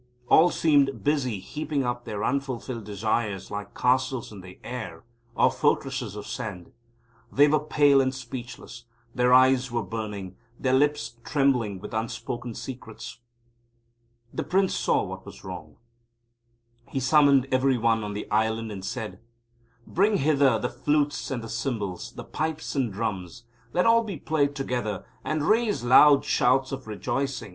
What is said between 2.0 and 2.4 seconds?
their